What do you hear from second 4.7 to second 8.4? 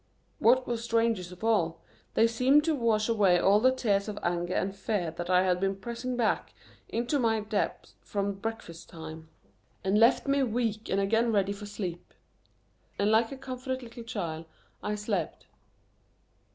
fear that I had been pressing back into my depths from